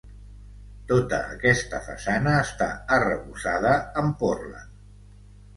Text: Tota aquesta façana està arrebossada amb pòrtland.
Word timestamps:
Tota 0.91 1.19
aquesta 1.33 1.81
façana 1.89 2.33
està 2.47 2.71
arrebossada 2.97 3.77
amb 4.03 4.21
pòrtland. 4.25 4.77